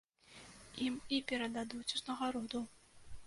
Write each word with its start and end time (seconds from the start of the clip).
Ім 0.85 0.95
і 1.17 1.19
перададуць 1.31 1.91
узнагароду. 1.99 2.65